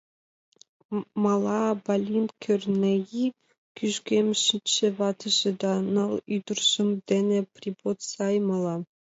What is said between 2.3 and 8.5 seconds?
Кӧрнеи; кӱжгем шичше ватыже да ныл ӱдыржӧ дене Прибоцаи